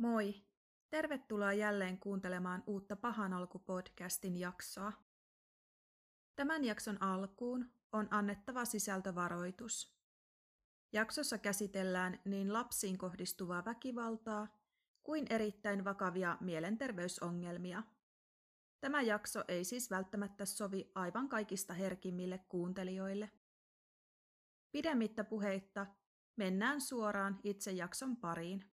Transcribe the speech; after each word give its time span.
Moi! 0.00 0.34
Tervetuloa 0.90 1.52
jälleen 1.52 1.98
kuuntelemaan 1.98 2.62
uutta 2.66 2.96
Pahan 2.96 3.32
alku-podcastin 3.32 4.36
jaksoa. 4.36 4.92
Tämän 6.36 6.64
jakson 6.64 7.02
alkuun 7.02 7.72
on 7.92 8.08
annettava 8.10 8.64
sisältövaroitus. 8.64 9.96
Jaksossa 10.92 11.38
käsitellään 11.38 12.20
niin 12.24 12.52
lapsiin 12.52 12.98
kohdistuvaa 12.98 13.64
väkivaltaa 13.64 14.58
kuin 15.02 15.26
erittäin 15.30 15.84
vakavia 15.84 16.36
mielenterveysongelmia. 16.40 17.82
Tämä 18.80 19.02
jakso 19.02 19.44
ei 19.48 19.64
siis 19.64 19.90
välttämättä 19.90 20.44
sovi 20.44 20.92
aivan 20.94 21.28
kaikista 21.28 21.74
herkimmille 21.74 22.38
kuuntelijoille. 22.38 23.30
Pidemmittä 24.72 25.24
puheitta 25.24 25.86
mennään 26.36 26.80
suoraan 26.80 27.40
itse 27.44 27.72
jakson 27.72 28.16
pariin. 28.16 28.79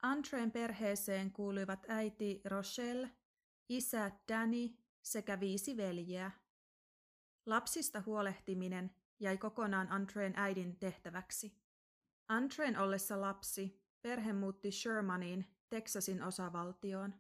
Andreen 0.03 0.51
perheeseen 0.51 1.33
kuuluivat 1.33 1.87
äiti 1.89 2.41
Rochelle, 2.45 3.11
isä 3.69 4.11
Danny 4.29 4.69
sekä 5.03 5.41
viisi 5.41 5.77
veljeä. 5.77 6.31
Lapsista 7.47 8.03
huolehtiminen 8.07 8.95
jäi 9.20 9.39
kokonaan 9.39 9.92
Andreen 9.92 10.33
äidin 10.36 10.77
tehtäväksi. 10.77 11.59
Andreen 12.29 12.79
ollessa 12.79 13.20
lapsi, 13.20 13.83
perhe 14.03 14.33
muutti 14.33 14.73
Shermaniin 14.73 15.62
Teksasin 15.73 16.23
osavaltioon. 16.23 17.15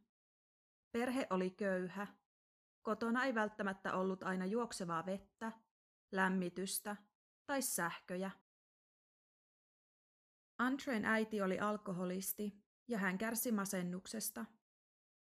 Perhe 0.92 1.26
oli 1.30 1.50
köyhä. 1.50 2.06
Kotona 2.82 3.24
ei 3.24 3.34
välttämättä 3.34 3.94
ollut 3.94 4.22
aina 4.22 4.46
juoksevaa 4.46 5.06
vettä, 5.06 5.52
lämmitystä 6.10 6.96
tai 7.46 7.62
sähköjä. 7.62 8.30
Andreen 10.58 11.04
äiti 11.04 11.42
oli 11.42 11.60
alkoholisti 11.60 12.64
ja 12.88 12.98
hän 12.98 13.18
kärsi 13.18 13.52
masennuksesta. 13.52 14.44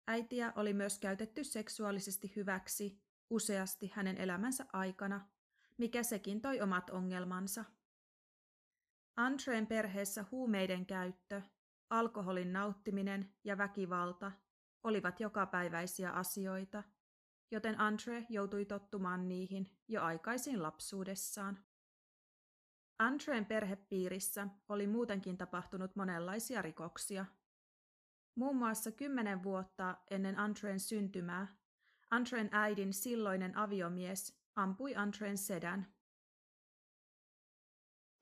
Äitiä 0.06 0.52
oli 0.56 0.72
myös 0.72 0.98
käytetty 0.98 1.44
seksuaalisesti 1.44 2.32
hyväksi 2.36 3.02
useasti 3.30 3.92
hänen 3.94 4.16
elämänsä 4.16 4.66
aikana, 4.72 5.28
mikä 5.78 6.02
sekin 6.02 6.40
toi 6.40 6.60
omat 6.60 6.90
ongelmansa. 6.90 7.64
Andreen 9.16 9.66
perheessä 9.66 10.24
huumeiden 10.30 10.86
käyttö 10.86 11.42
alkoholin 11.90 12.52
nauttiminen 12.52 13.34
ja 13.44 13.58
väkivalta 13.58 14.32
olivat 14.82 15.20
jokapäiväisiä 15.20 16.10
asioita, 16.10 16.82
joten 17.50 17.80
Andre 17.80 18.26
joutui 18.28 18.64
tottumaan 18.64 19.28
niihin 19.28 19.78
jo 19.88 20.02
aikaisin 20.02 20.62
lapsuudessaan. 20.62 21.64
Andreen 22.98 23.46
perhepiirissä 23.46 24.48
oli 24.68 24.86
muutenkin 24.86 25.38
tapahtunut 25.38 25.96
monenlaisia 25.96 26.62
rikoksia. 26.62 27.26
Muun 28.34 28.56
muassa 28.56 28.92
kymmenen 28.92 29.42
vuotta 29.42 29.96
ennen 30.10 30.38
Andreen 30.38 30.80
syntymää 30.80 31.56
Andreen 32.10 32.48
äidin 32.52 32.92
silloinen 32.92 33.56
aviomies 33.56 34.40
ampui 34.56 34.96
Andreen 34.96 35.38
sedän. 35.38 35.94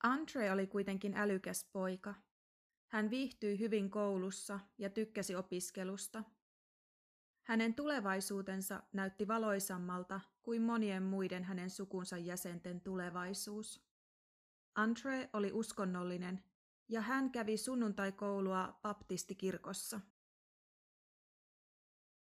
Andre 0.02 0.52
oli 0.52 0.66
kuitenkin 0.66 1.16
älykäs 1.16 1.70
poika– 1.72 2.14
hän 2.92 3.10
viihtyi 3.10 3.58
hyvin 3.58 3.90
koulussa 3.90 4.60
ja 4.78 4.90
tykkäsi 4.90 5.34
opiskelusta. 5.34 6.24
Hänen 7.42 7.74
tulevaisuutensa 7.74 8.82
näytti 8.92 9.28
valoisammalta 9.28 10.20
kuin 10.42 10.62
monien 10.62 11.02
muiden 11.02 11.44
hänen 11.44 11.70
sukunsa 11.70 12.18
jäsenten 12.18 12.80
tulevaisuus. 12.80 13.86
Andre 14.74 15.30
oli 15.32 15.52
uskonnollinen 15.52 16.44
ja 16.88 17.00
hän 17.00 17.30
kävi 17.30 17.56
sunnuntaikoulua 17.56 18.78
baptistikirkossa. 18.82 20.00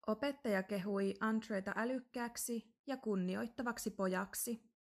Opettaja 0.07 0.63
kehui 0.63 1.13
Andreita 1.19 1.73
älykkääksi 1.75 2.75
ja 2.87 2.97
kunnioittavaksi 2.97 3.91
pojaksi. 3.91 4.74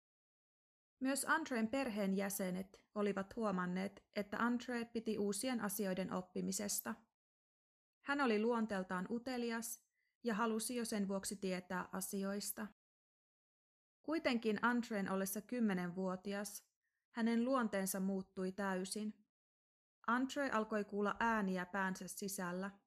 Myös 1.04 1.26
Andreen 1.26 1.68
perheenjäsenet 1.68 2.82
olivat 2.96 3.36
huomanneet, 3.36 4.04
että 4.16 4.38
Andre 4.38 4.86
piti 4.86 5.18
uusien 5.18 5.62
asioiden 5.62 6.14
oppimisesta. 6.14 6.96
Hän 8.06 8.22
oli 8.22 8.42
luonteeltaan 8.42 9.08
utelias 9.10 9.82
ja 10.24 10.34
halusi 10.34 10.76
jo 10.76 10.86
sen 10.86 11.08
vuoksi 11.08 11.36
tietää 11.36 11.90
asioista. 11.92 12.68
Kuitenkin 14.04 14.60
Andreen 14.62 15.12
ollessa 15.12 15.42
kymmenenvuotias, 15.42 16.64
hänen 17.12 17.46
luonteensa 17.46 18.00
muuttui 18.00 18.52
täysin. 18.52 19.14
Andre 20.08 20.50
alkoi 20.50 20.86
kuulla 20.86 21.16
ääniä 21.20 21.66
päänsä 21.66 22.08
sisällä– 22.08 22.72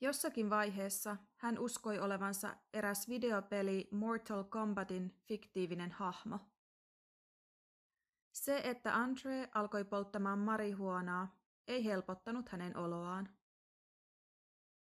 Jossakin 0.00 0.50
vaiheessa 0.50 1.16
hän 1.36 1.58
uskoi 1.58 1.98
olevansa 1.98 2.56
eräs 2.72 3.08
videopeli 3.08 3.88
Mortal 3.90 4.44
Kombatin 4.44 5.14
fiktiivinen 5.24 5.92
hahmo. 5.92 6.38
Se, 8.32 8.60
että 8.64 8.94
Andre 8.94 9.48
alkoi 9.54 9.84
polttamaan 9.84 10.38
marihuonaa, 10.38 11.38
ei 11.68 11.84
helpottanut 11.84 12.48
hänen 12.48 12.76
oloaan. 12.76 13.28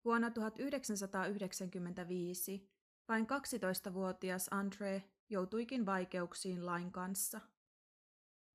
Vuonna 0.05 0.31
1995 0.31 2.71
vain 3.07 3.27
12-vuotias 3.27 4.47
Andre 4.51 5.03
joutuikin 5.29 5.85
vaikeuksiin 5.85 6.65
lain 6.65 6.91
kanssa. 6.91 7.41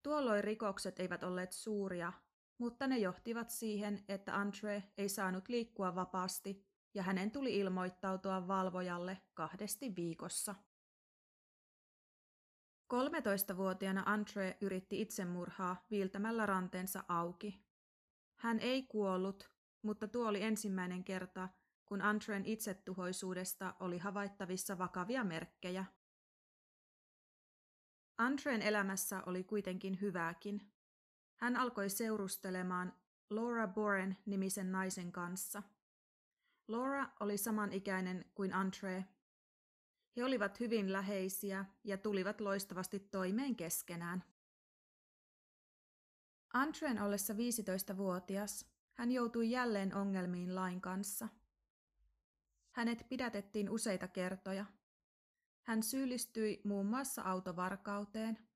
Tuolloin 0.03 0.45
rikokset 0.45 1.01
eivät 1.01 1.23
olleet 1.23 1.53
suuria, 1.53 2.13
mutta 2.59 2.87
ne 2.87 2.99
johtivat 2.99 3.51
siihen, 3.51 4.05
että 4.09 4.37
Andre 4.37 4.83
ei 4.99 5.09
saanut 5.09 5.49
liikkua 5.49 5.95
vapaasti 5.95 6.67
ja 6.95 7.03
hänen 7.03 7.31
tuli 7.31 7.59
ilmoittautua 7.59 8.49
valvojalle 8.49 9.19
kahdesti 9.35 9.97
viikossa. 9.97 10.55
13-vuotiaana 12.95 14.03
Andre 14.07 14.57
yritti 14.61 15.01
itsemurhaa 15.01 15.87
viiltämällä 15.91 16.47
ranteensa 16.47 17.05
auki. 17.09 17.65
Hän 18.37 18.59
ei 18.61 18.83
kuollut, 18.83 19.51
mutta 19.83 20.09
tuo 20.09 20.29
oli 20.29 20.43
ensimmäinen 20.43 21.05
kerta, 21.05 21.49
kun 21.85 22.03
Andreen 22.03 22.47
itsetuhoisuudesta 22.47 23.75
oli 23.81 23.99
havaittavissa 23.99 24.79
vakavia 24.79 25.25
merkkejä. 25.25 25.85
Andreen 28.19 28.63
elämässä 28.63 29.23
oli 29.27 29.45
kuitenkin 29.45 30.01
hyvääkin. 30.01 30.73
Hän 31.39 31.57
alkoi 31.57 31.91
seurustelemaan 31.91 32.93
Laura 33.31 33.69
Boren 33.69 34.17
nimisen 34.27 34.73
naisen 34.73 35.13
kanssa. 35.13 35.63
Laura 36.69 37.09
oli 37.21 37.39
samanikäinen 37.39 38.25
kuin 38.35 38.55
Andre. 38.55 39.05
He 40.17 40.25
olivat 40.25 40.61
hyvin 40.61 40.93
läheisiä 40.93 41.65
ja 41.85 41.99
tulivat 41.99 42.41
loistavasti 42.41 43.01
toimeen 43.01 43.57
keskenään. 43.57 44.25
Andreen 46.55 47.03
ollessa 47.03 47.35
15-vuotias 47.35 48.67
hän 48.95 49.13
joutui 49.13 49.51
jälleen 49.51 49.95
ongelmiin 49.95 50.55
lain 50.55 50.81
kanssa. 50.81 51.29
Hänet 52.73 53.07
pidätettiin 53.09 53.71
useita 53.71 54.09
kertoja. 54.09 54.65
Hän 55.63 55.83
syyllistyi 55.83 56.61
muun 56.65 56.87
muassa 56.87 57.23
autovarkauteen, 57.23 58.48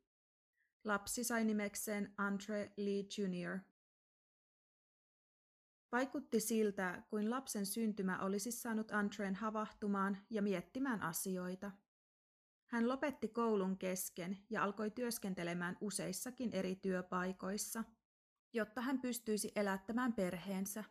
Lapsi 0.85 1.25
sai 1.25 1.45
nimekseen 1.45 2.15
Andre 2.19 2.73
Lee 2.77 3.05
Jr. 3.19 3.59
Vaikutti 5.93 6.41
siltä, 6.41 7.03
kuin 7.11 7.31
lapsen 7.31 7.67
syntymä 7.67 8.19
olisi 8.19 8.53
saanut 8.53 8.93
Andreen 8.93 9.35
havahtumaan 9.35 10.19
ja 10.31 10.43
miettimään 10.43 11.03
asioita. 11.03 11.71
Hän 12.67 12.89
lopetti 12.89 13.29
koulun 13.29 13.79
kesken 13.79 14.39
ja 14.51 14.63
alkoi 14.63 14.91
työskentelemään 14.91 15.77
useissakin 15.81 16.53
eri 16.53 16.77
työpaikoissa, 16.77 17.85
jotta 18.53 18.81
hän 18.81 19.01
pystyisi 19.01 19.53
elättämään 19.57 20.13
perheensä. 20.13 20.85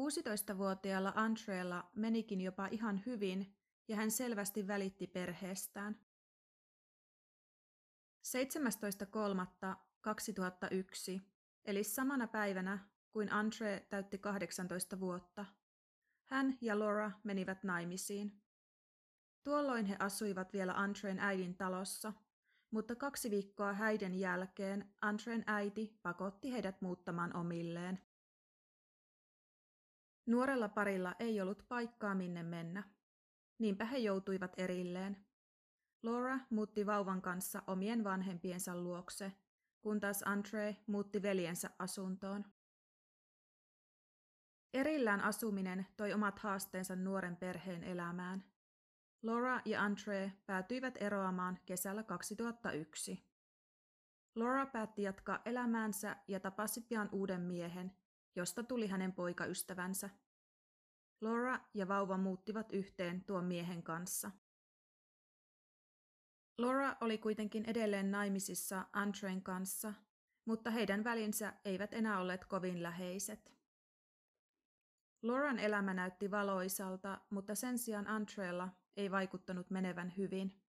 16-vuotiaalla 0.00 1.12
Andreella 1.14 1.90
menikin 1.94 2.40
jopa 2.40 2.66
ihan 2.66 3.02
hyvin 3.06 3.56
ja 3.88 3.96
hän 3.96 4.10
selvästi 4.10 4.66
välitti 4.66 5.06
perheestään. 5.06 6.00
17.3.2001, 8.26 11.20
eli 11.64 11.84
samana 11.84 12.26
päivänä 12.26 12.78
kuin 13.10 13.32
Andre 13.32 13.86
täytti 13.90 14.18
18 14.18 15.00
vuotta, 15.00 15.44
hän 16.24 16.58
ja 16.60 16.78
Laura 16.78 17.10
menivät 17.24 17.64
naimisiin. 17.64 18.42
Tuolloin 19.44 19.86
he 19.86 19.96
asuivat 19.98 20.52
vielä 20.52 20.72
Andreen 20.72 21.18
äidin 21.18 21.56
talossa, 21.56 22.12
mutta 22.70 22.94
kaksi 22.94 23.30
viikkoa 23.30 23.72
häiden 23.72 24.14
jälkeen 24.14 24.94
Andreen 25.00 25.44
äiti 25.46 25.98
pakotti 26.02 26.52
heidät 26.52 26.80
muuttamaan 26.80 27.36
omilleen. 27.36 28.00
Nuorella 30.26 30.68
parilla 30.68 31.14
ei 31.18 31.40
ollut 31.40 31.64
paikkaa 31.68 32.14
minne 32.14 32.42
mennä. 32.42 32.82
Niinpä 33.58 33.84
he 33.84 33.98
joutuivat 33.98 34.52
erilleen. 34.56 35.26
Laura 36.02 36.38
muutti 36.50 36.86
vauvan 36.86 37.22
kanssa 37.22 37.62
omien 37.66 38.04
vanhempiensa 38.04 38.76
luokse, 38.76 39.32
kun 39.80 40.00
taas 40.00 40.22
Andre 40.22 40.76
muutti 40.86 41.22
veljensä 41.22 41.70
asuntoon. 41.78 42.44
Erillään 44.74 45.20
asuminen 45.20 45.86
toi 45.96 46.12
omat 46.12 46.38
haasteensa 46.38 46.96
nuoren 46.96 47.36
perheen 47.36 47.84
elämään. 47.84 48.44
Laura 49.22 49.60
ja 49.64 49.82
Andre 49.82 50.32
päätyivät 50.46 50.94
eroamaan 51.00 51.58
kesällä 51.66 52.02
2001. 52.02 53.24
Laura 54.34 54.66
päätti 54.66 55.02
jatkaa 55.02 55.42
elämäänsä 55.44 56.16
ja 56.28 56.40
tapasi 56.40 56.80
pian 56.80 57.08
uuden 57.12 57.40
miehen, 57.40 57.92
josta 58.36 58.62
tuli 58.62 58.86
hänen 58.86 59.12
poikaystävänsä. 59.12 60.10
Laura 61.20 61.60
ja 61.74 61.88
vauva 61.88 62.16
muuttivat 62.16 62.72
yhteen 62.72 63.24
tuon 63.24 63.44
miehen 63.44 63.82
kanssa. 63.82 64.30
Laura 66.58 66.96
oli 67.00 67.18
kuitenkin 67.18 67.64
edelleen 67.64 68.10
naimisissa 68.10 68.86
Andreen 68.92 69.42
kanssa, 69.42 69.94
mutta 70.44 70.70
heidän 70.70 71.04
välinsä 71.04 71.54
eivät 71.64 71.94
enää 71.94 72.20
olleet 72.20 72.44
kovin 72.44 72.82
läheiset. 72.82 73.52
Lauran 75.22 75.58
elämä 75.58 75.94
näytti 75.94 76.30
valoisalta, 76.30 77.20
mutta 77.30 77.54
sen 77.54 77.78
sijaan 77.78 78.06
Andreella 78.06 78.68
ei 78.96 79.10
vaikuttanut 79.10 79.70
menevän 79.70 80.12
hyvin. 80.16 80.62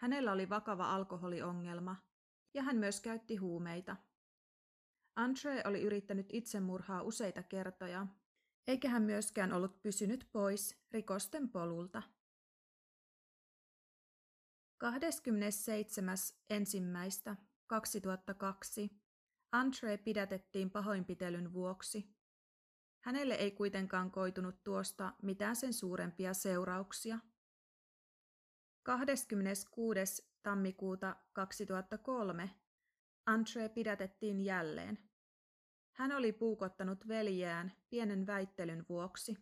Hänellä 0.00 0.32
oli 0.32 0.48
vakava 0.48 0.94
alkoholiongelma, 0.94 1.96
ja 2.54 2.62
hän 2.62 2.76
myös 2.76 3.00
käytti 3.00 3.36
huumeita. 3.36 3.96
Andre 5.20 5.62
oli 5.64 5.82
yrittänyt 5.82 6.26
itsemurhaa 6.32 7.02
useita 7.02 7.42
kertoja, 7.42 8.06
eikä 8.66 8.88
hän 8.88 9.02
myöskään 9.02 9.52
ollut 9.52 9.82
pysynyt 9.82 10.28
pois 10.32 10.78
rikosten 10.90 11.48
polulta. 11.48 12.02
27.1.2002 14.84 14.88
Andre 19.52 19.98
pidätettiin 19.98 20.70
pahoinpitelyn 20.70 21.52
vuoksi. 21.52 22.16
Hänelle 23.04 23.34
ei 23.34 23.50
kuitenkaan 23.50 24.10
koitunut 24.10 24.64
tuosta 24.64 25.12
mitään 25.22 25.56
sen 25.56 25.72
suurempia 25.72 26.34
seurauksia. 26.34 27.18
26. 28.82 30.32
tammikuuta 30.42 31.16
2003 31.32 32.50
Andre 33.26 33.68
pidätettiin 33.68 34.40
jälleen. 34.40 35.09
Hän 36.00 36.12
oli 36.12 36.32
puukottanut 36.32 37.08
veljään 37.08 37.72
pienen 37.90 38.26
väittelyn 38.26 38.86
vuoksi. 38.88 39.36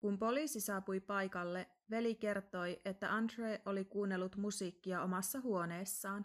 Kun 0.00 0.18
poliisi 0.18 0.60
saapui 0.60 1.00
paikalle, 1.00 1.70
veli 1.90 2.14
kertoi, 2.14 2.80
että 2.84 3.14
Andre 3.14 3.62
oli 3.64 3.84
kuunnellut 3.84 4.36
musiikkia 4.36 5.02
omassa 5.02 5.40
huoneessaan. 5.40 6.24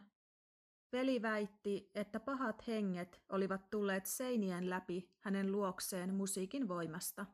Veli 0.92 1.22
väitti, 1.22 1.92
että 1.96 2.20
pahat 2.20 2.68
henget 2.68 3.22
olivat 3.30 3.70
tulleet 3.70 4.06
seinien 4.06 4.70
läpi 4.70 5.12
hänen 5.20 5.52
luokseen 5.52 6.14
musiikin 6.14 6.68
voimasta. 6.68 7.26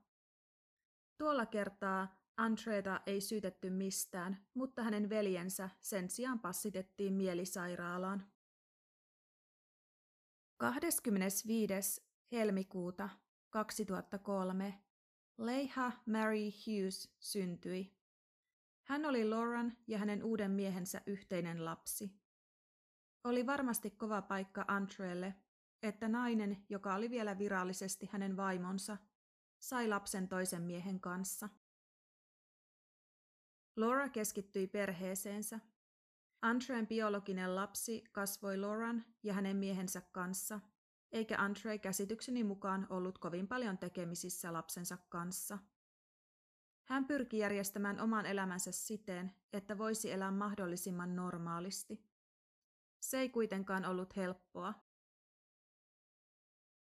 Tuolla 1.17 1.45
kertaa 1.45 2.21
Andreeta 2.37 3.01
ei 3.05 3.21
syytetty 3.21 3.69
mistään, 3.69 4.47
mutta 4.53 4.83
hänen 4.83 5.09
veljensä 5.09 5.69
sen 5.79 6.09
sijaan 6.09 6.39
passitettiin 6.39 7.13
mielisairaalaan. 7.13 8.36
25. 10.57 12.01
helmikuuta 12.31 13.09
2003 13.49 14.83
Leiha 15.37 15.91
Mary 16.05 16.49
Hughes 16.49 17.15
syntyi. 17.19 17.97
Hän 18.83 19.05
oli 19.05 19.29
Lauren 19.29 19.77
ja 19.87 19.97
hänen 19.97 20.23
uuden 20.23 20.51
miehensä 20.51 21.01
yhteinen 21.05 21.65
lapsi. 21.65 22.11
Oli 23.23 23.45
varmasti 23.45 23.91
kova 23.91 24.21
paikka 24.21 24.65
Andreelle, 24.67 25.35
että 25.83 26.07
nainen, 26.07 26.65
joka 26.69 26.95
oli 26.95 27.09
vielä 27.09 27.37
virallisesti 27.37 28.09
hänen 28.11 28.37
vaimonsa, 28.37 28.97
sai 29.59 29.87
lapsen 29.87 30.27
toisen 30.27 30.61
miehen 30.61 30.99
kanssa. 30.99 31.49
Laura 33.75 34.09
keskittyi 34.09 34.67
perheeseensä. 34.67 35.59
Andreen 36.41 36.87
biologinen 36.87 37.55
lapsi 37.55 38.03
kasvoi 38.11 38.57
Lauran 38.57 39.05
ja 39.23 39.33
hänen 39.33 39.57
miehensä 39.57 40.01
kanssa, 40.01 40.59
eikä 41.11 41.37
Andre 41.37 41.77
käsitykseni 41.77 42.43
mukaan 42.43 42.87
ollut 42.89 43.17
kovin 43.17 43.47
paljon 43.47 43.77
tekemisissä 43.77 44.53
lapsensa 44.53 44.97
kanssa. 45.09 45.57
Hän 46.83 47.05
pyrki 47.05 47.37
järjestämään 47.37 47.99
oman 47.99 48.25
elämänsä 48.25 48.71
siten, 48.71 49.35
että 49.53 49.77
voisi 49.77 50.11
elää 50.11 50.31
mahdollisimman 50.31 51.15
normaalisti. 51.15 52.03
Se 52.99 53.19
ei 53.19 53.29
kuitenkaan 53.29 53.85
ollut 53.85 54.15
helppoa. 54.15 54.73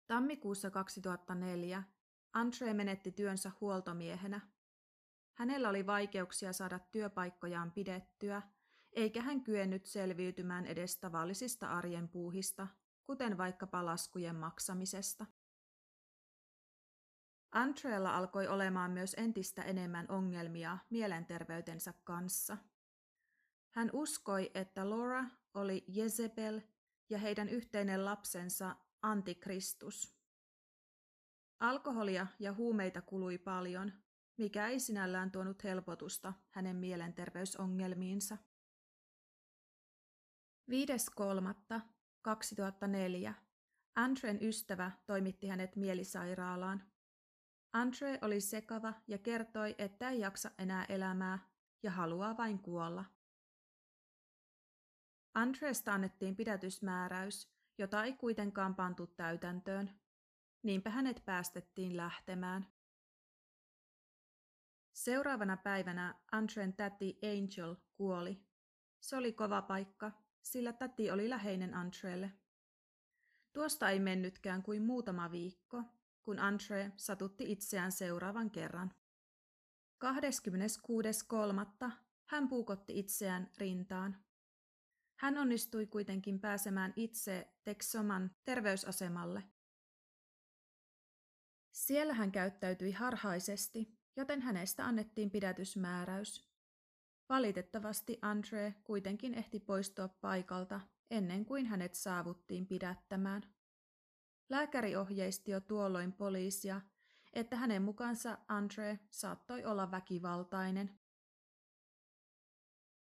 Tammikuussa 0.06 0.70
2004 0.70 1.82
Andre 2.32 2.74
menetti 2.74 3.12
työnsä 3.12 3.52
huoltomiehenä. 3.60 4.40
Hänellä 5.34 5.68
oli 5.68 5.86
vaikeuksia 5.86 6.52
saada 6.52 6.78
työpaikkojaan 6.78 7.72
pidettyä, 7.72 8.42
eikä 8.94 9.22
hän 9.22 9.44
kyennyt 9.44 9.86
selviytymään 9.86 10.66
edes 10.66 10.98
tavallisista 10.98 11.68
arjen 11.68 12.08
puuhista, 12.08 12.66
kuten 13.06 13.38
vaikkapa 13.38 13.86
laskujen 13.86 14.36
maksamisesta. 14.36 15.26
Andreella 17.52 18.16
alkoi 18.16 18.48
olemaan 18.48 18.90
myös 18.90 19.14
entistä 19.18 19.62
enemmän 19.62 20.06
ongelmia 20.08 20.78
mielenterveytensä 20.90 21.94
kanssa. 22.04 22.56
Hän 23.70 23.90
uskoi, 23.92 24.50
että 24.54 24.90
Laura 24.90 25.24
oli 25.54 25.84
Jezebel 25.88 26.60
ja 27.10 27.18
heidän 27.18 27.48
yhteinen 27.48 28.04
lapsensa 28.04 28.76
Antikristus. 29.02 30.16
Alkoholia 31.60 32.26
ja 32.38 32.52
huumeita 32.52 33.02
kului 33.02 33.38
paljon, 33.38 33.92
mikä 34.36 34.68
ei 34.68 34.80
sinällään 34.80 35.30
tuonut 35.30 35.64
helpotusta 35.64 36.32
hänen 36.50 36.76
mielenterveysongelmiinsa. 36.76 38.38
5.3.2004 40.70 43.34
Andren 43.96 44.38
ystävä 44.42 44.90
toimitti 45.06 45.48
hänet 45.48 45.76
mielisairaalaan. 45.76 46.82
Andre 47.72 48.18
oli 48.22 48.40
sekava 48.40 48.92
ja 49.06 49.18
kertoi, 49.18 49.74
että 49.78 50.10
ei 50.10 50.20
jaksa 50.20 50.50
enää 50.58 50.84
elämää 50.84 51.38
ja 51.82 51.90
haluaa 51.90 52.36
vain 52.36 52.58
kuolla. 52.58 53.04
Andreesta 55.34 55.92
annettiin 55.92 56.36
pidätysmääräys, 56.36 57.52
jota 57.78 58.04
ei 58.04 58.12
kuitenkaan 58.12 58.74
pantu 58.74 59.06
täytäntöön. 59.06 60.00
Niinpä 60.62 60.90
hänet 60.90 61.22
päästettiin 61.24 61.96
lähtemään. 61.96 62.66
Seuraavana 64.92 65.56
päivänä 65.56 66.14
Andren 66.32 66.72
täti 66.72 67.18
Angel 67.22 67.76
kuoli. 67.94 68.46
Se 69.00 69.16
oli 69.16 69.32
kova 69.32 69.62
paikka, 69.62 70.23
sillä 70.44 70.72
täti 70.72 71.10
oli 71.10 71.30
läheinen 71.30 71.74
Andrelle. 71.74 72.32
Tuosta 73.52 73.90
ei 73.90 74.00
mennytkään 74.00 74.62
kuin 74.62 74.82
muutama 74.82 75.30
viikko, 75.30 75.82
kun 76.22 76.38
Andre 76.38 76.92
satutti 76.96 77.52
itseään 77.52 77.92
seuraavan 77.92 78.50
kerran. 78.50 78.94
26.3. 81.84 81.90
hän 82.26 82.48
puukotti 82.48 82.98
itseään 82.98 83.50
rintaan. 83.58 84.24
Hän 85.18 85.38
onnistui 85.38 85.86
kuitenkin 85.86 86.40
pääsemään 86.40 86.92
itse 86.96 87.54
Texoman 87.64 88.30
terveysasemalle. 88.44 89.42
Siellä 91.72 92.14
hän 92.14 92.32
käyttäytyi 92.32 92.92
harhaisesti, 92.92 93.98
joten 94.16 94.40
hänestä 94.42 94.86
annettiin 94.86 95.30
pidätysmääräys. 95.30 96.53
Valitettavasti 97.28 98.18
Andre 98.22 98.74
kuitenkin 98.84 99.34
ehti 99.34 99.60
poistua 99.60 100.08
paikalta 100.08 100.80
ennen 101.10 101.44
kuin 101.44 101.66
hänet 101.66 101.94
saavuttiin 101.94 102.66
pidättämään. 102.66 103.42
Lääkäri 104.48 104.96
ohjeisti 104.96 105.50
jo 105.50 105.60
tuolloin 105.60 106.12
poliisia, 106.12 106.80
että 107.32 107.56
hänen 107.56 107.82
mukaansa 107.82 108.38
Andre 108.48 108.98
saattoi 109.10 109.64
olla 109.64 109.90
väkivaltainen. 109.90 111.00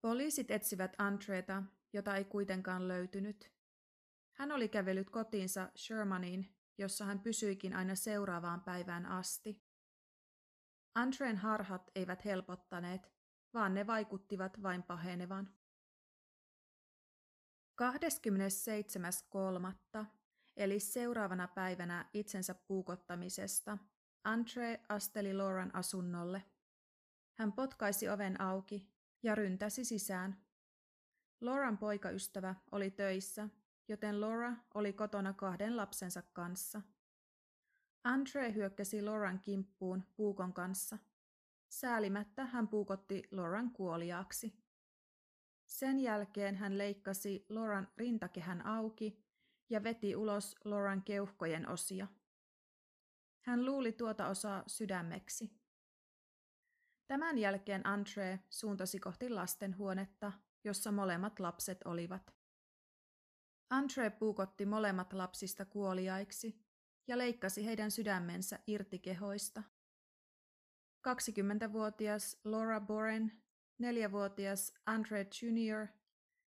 Poliisit 0.02 0.52
etsivät 0.52 0.94
Andreeta, 0.98 1.64
jota 1.94 2.16
ei 2.16 2.26
kuitenkaan 2.26 2.88
löytynyt. 2.88 3.52
Hän 4.34 4.52
oli 4.52 4.70
kävellyt 4.70 5.10
kotiinsa 5.10 5.72
Shermaniin, 5.78 6.56
jossa 6.78 7.06
hän 7.06 7.20
pysyikin 7.20 7.76
aina 7.76 7.96
seuraavaan 7.96 8.62
päivään 8.62 9.06
asti. 9.06 9.64
Andreen 10.96 11.38
harhat 11.38 11.92
eivät 11.96 12.26
helpottaneet, 12.26 13.17
vaan 13.58 13.74
ne 13.74 13.88
vaikuttivat 13.88 14.64
vain 14.64 14.84
pahenevan. 14.84 15.50
27.3. 20.00 20.06
eli 20.58 20.80
seuraavana 20.80 21.48
päivänä 21.48 22.10
itsensä 22.14 22.54
puukottamisesta, 22.54 23.78
Andre 24.24 24.82
asteli 24.90 25.34
Lauran 25.34 25.76
asunnolle. 25.76 26.44
Hän 27.34 27.54
potkaisi 27.54 28.10
oven 28.10 28.42
auki 28.42 28.90
ja 29.24 29.36
ryntäsi 29.36 29.86
sisään. 29.86 30.38
Lauran 31.42 31.78
poikaystävä 31.78 32.56
oli 32.72 32.92
töissä, 32.92 33.50
joten 33.88 34.22
Laura 34.22 34.54
oli 34.74 34.94
kotona 34.94 35.34
kahden 35.34 35.78
lapsensa 35.78 36.22
kanssa. 36.22 36.82
Andre 38.04 38.54
hyökkäsi 38.54 39.02
Lauran 39.02 39.40
kimppuun 39.40 40.04
puukon 40.16 40.54
kanssa. 40.54 40.98
Säälimättä 41.70 42.46
hän 42.46 42.68
puukotti 42.68 43.24
Lauran 43.32 43.72
kuoliaaksi. 43.72 44.68
Sen 45.68 46.00
jälkeen 46.00 46.56
hän 46.56 46.78
leikkasi 46.78 47.46
Lauran 47.50 47.88
rintakehän 47.98 48.66
auki 48.66 49.26
ja 49.70 49.84
veti 49.84 50.16
ulos 50.16 50.56
Lauran 50.66 51.04
keuhkojen 51.04 51.70
osia. 51.70 52.08
Hän 53.42 53.66
luuli 53.66 53.92
tuota 53.92 54.28
osaa 54.28 54.64
sydämeksi. 54.68 55.52
Tämän 57.08 57.38
jälkeen 57.38 57.88
Andre 57.88 58.40
suuntasi 58.50 59.00
kohti 59.00 59.30
lastenhuonetta, 59.30 60.32
jossa 60.64 60.92
molemmat 60.92 61.40
lapset 61.40 61.78
olivat. 61.86 62.36
Andre 63.70 64.10
puukotti 64.10 64.66
molemmat 64.66 65.14
lapsista 65.14 65.66
kuoliaiksi 65.66 66.66
ja 67.08 67.18
leikkasi 67.18 67.66
heidän 67.66 67.92
sydämensä 67.92 68.60
irti 68.68 69.00
kehoista. 69.00 69.64
20-vuotias 71.08 72.40
Laura 72.44 72.82
Boren, 72.82 73.32
4-vuotias 73.84 74.74
Andre 74.86 75.28
Jr. 75.42 75.88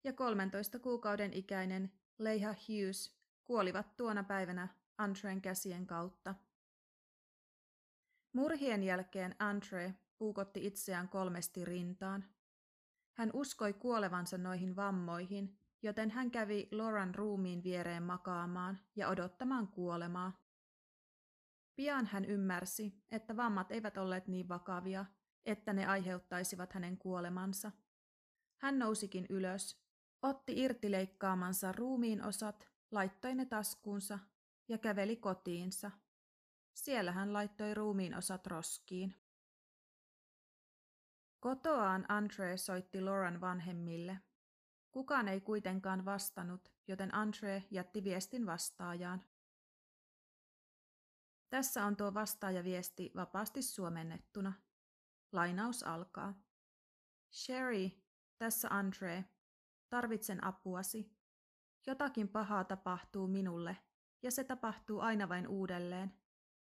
ja 0.03 0.13
13 0.13 0.79
kuukauden 0.79 1.33
ikäinen 1.33 1.91
Leiha 2.17 2.49
Hughes 2.67 3.17
kuolivat 3.45 3.95
tuona 3.97 4.23
päivänä 4.23 4.67
Andren 4.97 5.41
käsien 5.41 5.87
kautta. 5.87 6.35
Murhien 8.33 8.83
jälkeen 8.83 9.35
Andre 9.39 9.93
puukotti 10.17 10.65
itseään 10.65 11.09
kolmesti 11.09 11.65
rintaan. 11.65 12.25
Hän 13.13 13.29
uskoi 13.33 13.73
kuolevansa 13.73 14.37
noihin 14.37 14.75
vammoihin, 14.75 15.59
joten 15.81 16.11
hän 16.11 16.31
kävi 16.31 16.67
Loran 16.71 17.15
ruumiin 17.15 17.63
viereen 17.63 18.03
makaamaan 18.03 18.79
ja 18.95 19.07
odottamaan 19.09 19.67
kuolemaa. 19.67 20.46
Pian 21.77 22.05
hän 22.05 22.25
ymmärsi, 22.25 23.03
että 23.11 23.37
vammat 23.37 23.71
eivät 23.71 23.97
olleet 23.97 24.27
niin 24.27 24.49
vakavia, 24.49 25.05
että 25.45 25.73
ne 25.73 25.85
aiheuttaisivat 25.85 26.73
hänen 26.73 26.97
kuolemansa. 26.97 27.71
Hän 28.61 28.79
nousikin 28.79 29.25
ylös, 29.29 29.81
otti 30.21 30.61
irti 30.61 30.91
leikkaamansa 30.91 31.71
ruumiin 31.71 32.23
osat, 32.23 32.69
laittoi 32.91 33.35
ne 33.35 33.45
taskuunsa 33.45 34.19
ja 34.67 34.77
käveli 34.77 35.15
kotiinsa. 35.15 35.91
Siellä 36.73 37.11
hän 37.11 37.33
laittoi 37.33 37.73
ruumiin 37.73 38.15
osat 38.15 38.47
roskiin. 38.47 39.15
Kotoaan 41.39 42.05
Andre 42.07 42.57
soitti 42.57 43.01
Lauran 43.01 43.41
vanhemmille. 43.41 44.19
Kukaan 44.91 45.27
ei 45.27 45.41
kuitenkaan 45.41 46.05
vastannut, 46.05 46.71
joten 46.87 47.13
Andre 47.13 47.63
jätti 47.71 48.03
viestin 48.03 48.45
vastaajaan. 48.45 49.23
Tässä 51.49 51.85
on 51.85 51.95
tuo 51.95 52.13
vastaajaviesti 52.13 53.11
vapaasti 53.15 53.61
suomennettuna. 53.61 54.53
Lainaus 55.31 55.83
alkaa. 55.83 56.33
Sherry, 57.33 57.89
tässä 58.37 58.67
Andre. 58.71 59.25
Tarvitsen 59.89 60.43
apuasi. 60.43 61.17
Jotakin 61.87 62.27
pahaa 62.29 62.63
tapahtuu 62.63 63.27
minulle, 63.27 63.77
ja 64.23 64.31
se 64.31 64.43
tapahtuu 64.43 64.99
aina 64.99 65.29
vain 65.29 65.47
uudelleen. 65.47 66.13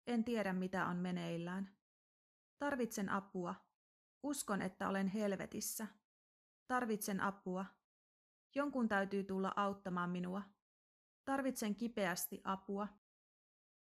En 0.08 0.24
tiedä, 0.24 0.54
mitä 0.54 0.86
on 0.86 0.98
meneillään. 0.98 1.76
Tarvitsen 2.60 3.10
apua. 3.10 3.56
Uskon, 4.24 4.62
että 4.62 4.90
olen 4.90 5.08
helvetissä. 5.08 5.88
Tarvitsen 6.68 7.22
apua. 7.22 7.66
Jonkun 8.56 8.90
täytyy 8.90 9.24
tulla 9.24 9.54
auttamaan 9.56 10.10
minua. 10.10 10.42
Tarvitsen 11.26 11.76
kipeästi 11.76 12.42
apua. 12.44 12.88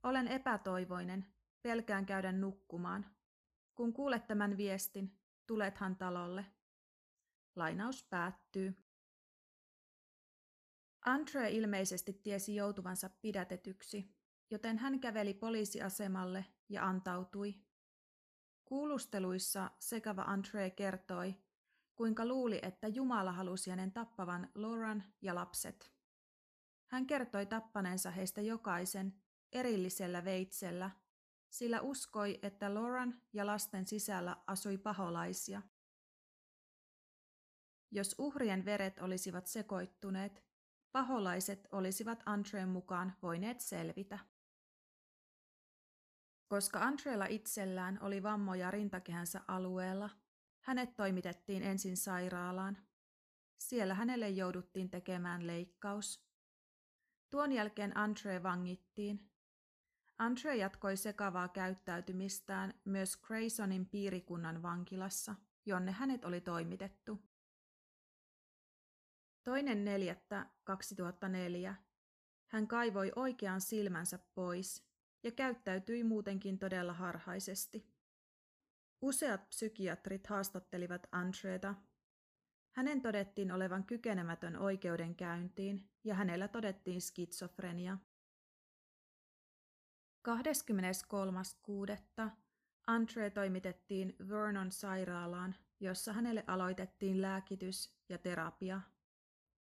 Olen 0.03 0.27
epätoivoinen, 0.27 1.25
pelkään 1.61 2.05
käydä 2.05 2.31
nukkumaan. 2.31 3.05
Kun 3.75 3.93
kuulet 3.93 4.27
tämän 4.27 4.57
viestin, 4.57 5.19
tulethan 5.47 5.95
talolle. 5.95 6.45
Lainaus 7.55 8.03
päättyy. 8.03 8.77
Andre 11.05 11.49
ilmeisesti 11.49 12.13
tiesi 12.13 12.55
joutuvansa 12.55 13.09
pidätetyksi, 13.21 14.15
joten 14.49 14.77
hän 14.77 14.99
käveli 14.99 15.33
poliisiasemalle 15.33 16.45
ja 16.69 16.85
antautui. 16.85 17.55
Kuulusteluissa 18.65 19.71
sekava 19.79 20.21
Andre 20.21 20.69
kertoi, 20.69 21.35
kuinka 21.95 22.25
luuli, 22.25 22.59
että 22.61 22.87
Jumala 22.87 23.31
halusi 23.31 23.69
hänen 23.69 23.91
tappavan 23.91 24.51
Lauran 24.55 25.03
ja 25.21 25.35
lapset. 25.35 25.91
Hän 26.87 27.07
kertoi 27.07 27.45
tappaneensa 27.45 28.11
heistä 28.11 28.41
jokaisen 28.41 29.21
erillisellä 29.53 30.25
veitsellä, 30.25 30.91
sillä 31.49 31.81
uskoi, 31.81 32.39
että 32.41 32.73
Lauran 32.73 33.21
ja 33.33 33.45
lasten 33.45 33.85
sisällä 33.85 34.37
asui 34.47 34.77
paholaisia. 34.77 35.61
Jos 37.91 38.15
uhrien 38.17 38.65
veret 38.65 38.99
olisivat 38.99 39.47
sekoittuneet, 39.47 40.43
paholaiset 40.91 41.67
olisivat 41.71 42.23
Andreen 42.25 42.69
mukaan 42.69 43.15
voineet 43.21 43.59
selvitä. 43.59 44.19
Koska 46.47 46.79
Andreella 46.79 47.25
itsellään 47.25 48.01
oli 48.01 48.23
vammoja 48.23 48.71
rintakehänsä 48.71 49.41
alueella, 49.47 50.09
hänet 50.61 50.95
toimitettiin 50.95 51.63
ensin 51.63 51.97
sairaalaan. 51.97 52.77
Siellä 53.57 53.93
hänelle 53.93 54.29
jouduttiin 54.29 54.89
tekemään 54.89 55.47
leikkaus. 55.47 56.29
Tuon 57.29 57.51
jälkeen 57.51 57.97
Andre 57.97 58.43
vangittiin. 58.43 59.31
Andre 60.19 60.55
jatkoi 60.55 60.97
sekavaa 60.97 61.47
käyttäytymistään 61.47 62.73
myös 62.85 63.17
Graysonin 63.17 63.85
piirikunnan 63.85 64.61
vankilassa, 64.61 65.35
jonne 65.65 65.91
hänet 65.91 66.25
oli 66.25 66.41
toimitettu. 66.41 67.19
Toinen 69.43 69.85
neljättä 69.85 70.45
2004 70.63 71.75
hän 72.47 72.67
kaivoi 72.67 73.11
oikean 73.15 73.61
silmänsä 73.61 74.19
pois 74.35 74.87
ja 75.23 75.31
käyttäytyi 75.31 76.03
muutenkin 76.03 76.59
todella 76.59 76.93
harhaisesti. 76.93 77.87
Useat 79.01 79.49
psykiatrit 79.49 80.27
haastattelivat 80.27 81.07
Andreeta. 81.11 81.75
Hänen 82.71 83.01
todettiin 83.01 83.51
olevan 83.51 83.83
kykenemätön 83.83 84.57
oikeudenkäyntiin 84.57 85.89
ja 86.03 86.15
hänellä 86.15 86.47
todettiin 86.47 87.01
skitsofrenia. 87.01 87.97
23.6. 90.27 92.29
Andre 92.87 93.29
toimitettiin 93.29 94.15
Vernon 94.29 94.71
sairaalaan, 94.71 95.55
jossa 95.79 96.13
hänelle 96.13 96.43
aloitettiin 96.47 97.21
lääkitys 97.21 97.97
ja 98.09 98.17
terapia. 98.17 98.81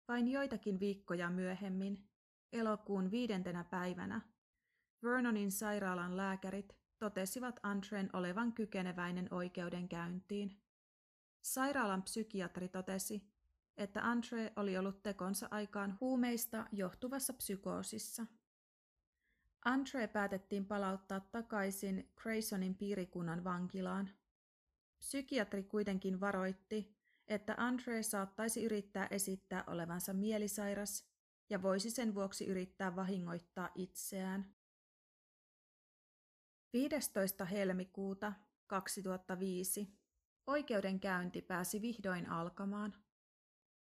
Vain 0.08 0.28
joitakin 0.28 0.80
viikkoja 0.80 1.30
myöhemmin, 1.30 2.10
elokuun 2.54 3.12
viidentenä 3.12 3.64
päivänä, 3.64 4.22
Vernonin 5.04 5.52
sairaalan 5.52 6.18
lääkärit 6.18 6.78
totesivat 7.00 7.60
Andren 7.64 8.10
olevan 8.14 8.54
kykeneväinen 8.54 9.28
oikeudenkäyntiin. 9.32 10.62
Sairaalan 11.42 12.04
psykiatri 12.04 12.70
totesi, 12.70 13.36
että 13.78 14.04
Andre 14.04 14.54
oli 14.56 14.78
ollut 14.78 15.04
tekonsa 15.04 15.48
aikaan 15.52 15.98
huumeista 16.02 16.66
johtuvassa 16.72 17.34
psykoosissa. 17.34 18.26
Andre 19.66 20.08
päätettiin 20.08 20.66
palauttaa 20.66 21.20
takaisin 21.20 22.12
Graysonin 22.16 22.76
piirikunnan 22.76 23.44
vankilaan. 23.44 24.10
Psykiatri 25.00 25.64
kuitenkin 25.64 26.20
varoitti, 26.20 26.96
että 27.28 27.56
Andre 27.58 28.04
saattaisi 28.04 28.64
yrittää 28.64 29.08
esittää 29.12 29.64
olevansa 29.68 30.14
mielisairas 30.14 31.10
ja 31.50 31.62
voisi 31.62 31.92
sen 31.92 32.16
vuoksi 32.16 32.46
yrittää 32.46 32.96
vahingoittaa 32.96 33.70
itseään. 33.76 34.56
15. 36.74 37.46
helmikuuta 37.46 38.34
2005 38.68 39.88
oikeudenkäynti 40.48 41.42
pääsi 41.42 41.82
vihdoin 41.82 42.30
alkamaan. 42.30 42.94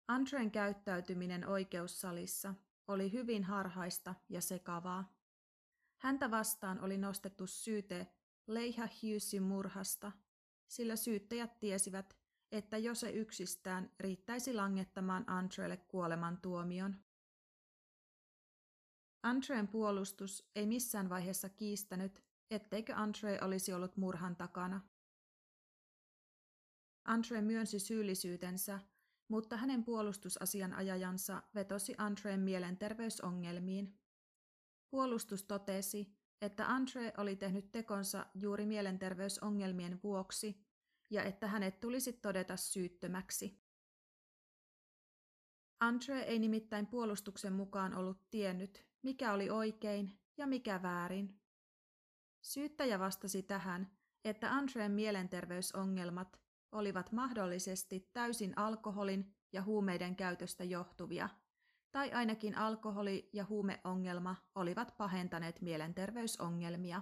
Andren 0.08 0.52
käyttäytyminen 0.52 1.48
oikeussalissa 1.48 2.54
oli 2.88 3.12
hyvin 3.12 3.44
harhaista 3.44 4.16
ja 4.30 4.42
sekavaa. 4.42 5.23
Häntä 6.04 6.32
vastaan 6.32 6.82
oli 6.82 6.98
nostettu 6.98 7.48
syyte 7.48 8.08
Leiha 8.48 8.88
Hughesin 8.88 9.44
murhasta, 9.44 10.12
sillä 10.68 10.96
syyttäjät 10.96 11.60
tiesivät, 11.60 12.18
että 12.52 12.78
jo 12.78 12.96
se 12.96 13.12
yksistään 13.12 13.92
riittäisi 14.00 14.54
langettamaan 14.54 15.30
Andrelle 15.30 15.78
kuoleman 15.78 16.38
tuomion. 16.42 16.96
Andreen 19.24 19.68
puolustus 19.68 20.52
ei 20.56 20.66
missään 20.66 21.10
vaiheessa 21.10 21.50
kiistänyt, 21.50 22.24
etteikö 22.52 22.96
Andre 22.96 23.40
olisi 23.42 23.74
ollut 23.74 23.98
murhan 23.98 24.36
takana. 24.36 24.82
Andre 27.06 27.42
myönsi 27.42 27.80
syyllisyytensä, 27.80 28.80
mutta 29.28 29.58
hänen 29.58 29.84
puolustusasianajajansa 29.84 31.44
vetosi 31.56 31.96
Andreen 31.98 32.40
mielenterveysongelmiin. 32.40 34.03
Puolustus 34.94 35.44
totesi, 35.44 36.18
että 36.42 36.68
Andre 36.68 37.14
oli 37.18 37.36
tehnyt 37.36 37.72
tekonsa 37.72 38.26
juuri 38.34 38.66
mielenterveysongelmien 38.66 40.00
vuoksi 40.04 40.68
ja 41.10 41.24
että 41.24 41.48
hänet 41.48 41.80
tulisi 41.80 42.14
todeta 42.14 42.58
syyttömäksi. 42.58 43.62
Andre 45.80 46.22
ei 46.22 46.40
nimittäin 46.40 46.88
puolustuksen 46.88 47.54
mukaan 47.54 47.96
ollut 47.96 48.30
tiennyt, 48.30 48.86
mikä 49.02 49.34
oli 49.34 49.50
oikein 49.50 50.20
ja 50.38 50.48
mikä 50.48 50.82
väärin. 50.82 51.42
Syyttäjä 52.42 53.00
vastasi 53.00 53.44
tähän, 53.44 53.92
että 54.26 54.52
Andreen 54.52 54.92
mielenterveysongelmat 54.92 56.40
olivat 56.72 57.12
mahdollisesti 57.12 58.10
täysin 58.14 58.58
alkoholin 58.58 59.36
ja 59.54 59.64
huumeiden 59.64 60.16
käytöstä 60.16 60.64
johtuvia, 60.64 61.30
tai 61.94 62.12
ainakin 62.12 62.58
alkoholi- 62.58 63.30
ja 63.34 63.46
huumeongelma 63.46 64.36
olivat 64.56 64.98
pahentaneet 64.98 65.62
mielenterveysongelmia. 65.62 67.02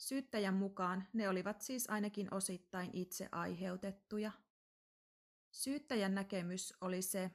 Syyttäjän 0.00 0.54
mukaan 0.54 1.04
ne 1.12 1.28
olivat 1.28 1.60
siis 1.60 1.90
ainakin 1.90 2.34
osittain 2.34 2.90
itse 2.92 3.28
aiheutettuja. 3.32 4.32
Syyttäjän 5.50 6.14
näkemys 6.14 6.74
oli 6.80 7.02
se, 7.02 7.30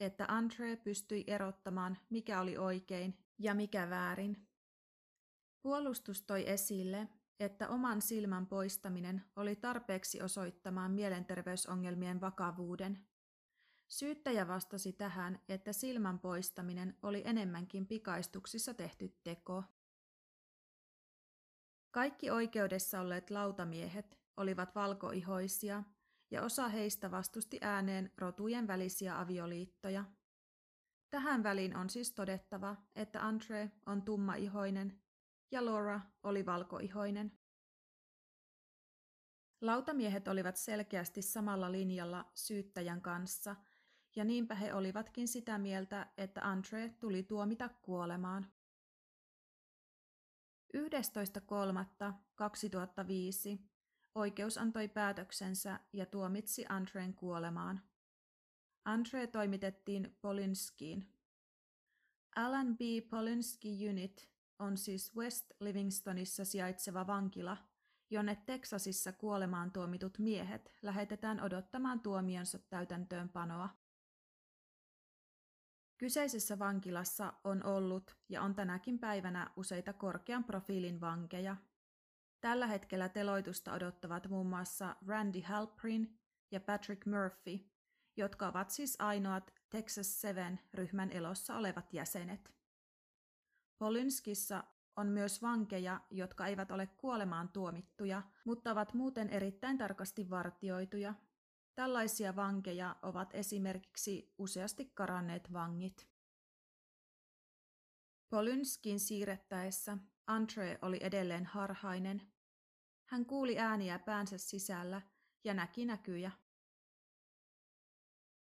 että 0.00 0.24
Andre 0.28 0.76
pystyi 0.76 1.24
erottamaan, 1.26 1.98
mikä 2.10 2.40
oli 2.40 2.56
oikein 2.56 3.18
ja 3.38 3.54
mikä 3.54 3.90
väärin. 3.90 4.48
Puolustus 5.62 6.22
toi 6.22 6.50
esille, 6.50 7.08
että 7.40 7.68
oman 7.68 8.02
silmän 8.02 8.46
poistaminen 8.46 9.24
oli 9.36 9.56
tarpeeksi 9.56 10.22
osoittamaan 10.22 10.90
mielenterveysongelmien 10.90 12.20
vakavuuden. 12.20 13.06
Syyttäjä 13.94 14.48
vastasi 14.48 14.92
tähän, 14.92 15.40
että 15.48 15.72
silmän 15.72 16.18
poistaminen 16.18 16.98
oli 17.02 17.22
enemmänkin 17.24 17.86
pikaistuksissa 17.86 18.74
tehty 18.74 19.18
teko. 19.24 19.64
Kaikki 21.90 22.30
oikeudessa 22.30 23.00
olleet 23.00 23.30
lautamiehet 23.30 24.18
olivat 24.36 24.74
valkoihoisia 24.74 25.82
ja 26.30 26.42
osa 26.42 26.68
heistä 26.68 27.10
vastusti 27.10 27.58
ääneen 27.60 28.12
rotujen 28.18 28.66
välisiä 28.66 29.20
avioliittoja. 29.20 30.04
Tähän 31.10 31.42
väliin 31.42 31.76
on 31.76 31.90
siis 31.90 32.12
todettava, 32.12 32.76
että 32.96 33.26
Andre 33.26 33.70
on 33.86 34.02
tummaihoinen 34.02 35.02
ja 35.50 35.64
Laura 35.64 36.00
oli 36.22 36.46
valkoihoinen. 36.46 37.38
Lautamiehet 39.60 40.28
olivat 40.28 40.56
selkeästi 40.56 41.22
samalla 41.22 41.72
linjalla 41.72 42.30
syyttäjän 42.34 43.00
kanssa, 43.00 43.56
ja 44.16 44.24
niinpä 44.24 44.54
he 44.54 44.74
olivatkin 44.74 45.28
sitä 45.28 45.58
mieltä, 45.58 46.06
että 46.16 46.40
Andre 46.42 46.88
tuli 47.00 47.22
tuomita 47.22 47.68
kuolemaan. 47.68 48.46
11.3.2005 50.76 50.80
oikeus 54.14 54.58
antoi 54.58 54.88
päätöksensä 54.88 55.80
ja 55.92 56.06
tuomitsi 56.06 56.64
Andreen 56.68 57.14
kuolemaan. 57.14 57.80
Andre 58.84 59.26
toimitettiin 59.26 60.16
Polinskiin. 60.20 61.08
Alan 62.36 62.76
B. 62.76 62.80
Polinsky 63.10 63.68
Unit 63.90 64.28
on 64.58 64.76
siis 64.76 65.16
West 65.16 65.52
Livingstonissa 65.60 66.44
sijaitseva 66.44 67.06
vankila, 67.06 67.56
jonne 68.10 68.42
Teksasissa 68.46 69.12
kuolemaan 69.12 69.72
tuomitut 69.72 70.18
miehet 70.18 70.72
lähetetään 70.82 71.40
odottamaan 71.40 72.00
tuomionsa 72.00 72.58
täytäntöönpanoa. 72.58 73.83
Kyseisessä 75.98 76.58
vankilassa 76.58 77.32
on 77.44 77.64
ollut 77.64 78.16
ja 78.28 78.42
on 78.42 78.54
tänäkin 78.54 78.98
päivänä 78.98 79.50
useita 79.56 79.92
korkean 79.92 80.44
profiilin 80.44 81.00
vankeja. 81.00 81.56
Tällä 82.40 82.66
hetkellä 82.66 83.08
teloitusta 83.08 83.72
odottavat 83.72 84.28
muun 84.28 84.46
muassa 84.46 84.96
Randy 85.06 85.40
Halprin 85.40 86.18
ja 86.50 86.60
Patrick 86.60 87.06
Murphy, 87.06 87.60
jotka 88.16 88.48
ovat 88.48 88.70
siis 88.70 88.96
ainoat 88.98 89.54
Texas 89.70 90.20
Seven-ryhmän 90.20 91.10
elossa 91.10 91.56
olevat 91.56 91.92
jäsenet. 91.92 92.54
Polynskissa 93.78 94.64
on 94.96 95.06
myös 95.06 95.42
vankeja, 95.42 96.00
jotka 96.10 96.46
eivät 96.46 96.70
ole 96.70 96.86
kuolemaan 96.86 97.48
tuomittuja, 97.48 98.22
mutta 98.44 98.70
ovat 98.70 98.94
muuten 98.94 99.28
erittäin 99.28 99.78
tarkasti 99.78 100.30
vartioituja. 100.30 101.14
Tällaisia 101.74 102.36
vankeja 102.36 102.96
ovat 103.02 103.34
esimerkiksi 103.34 104.34
useasti 104.38 104.90
karanneet 104.94 105.52
vangit. 105.52 106.08
Polynskin 108.30 109.00
siirrettäessä 109.00 109.98
Andre 110.26 110.78
oli 110.82 110.98
edelleen 111.00 111.46
harhainen. 111.46 112.32
Hän 113.06 113.26
kuuli 113.26 113.58
ääniä 113.58 113.98
päänsä 113.98 114.38
sisällä 114.38 115.02
ja 115.44 115.54
näki 115.54 115.84
näkyjä. 115.84 116.30